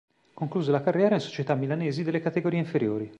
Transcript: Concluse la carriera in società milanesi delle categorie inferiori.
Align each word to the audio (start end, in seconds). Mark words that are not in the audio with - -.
Concluse 0.33 0.71
la 0.71 0.81
carriera 0.81 1.13
in 1.13 1.21
società 1.21 1.53
milanesi 1.53 2.01
delle 2.01 2.21
categorie 2.21 2.57
inferiori. 2.57 3.07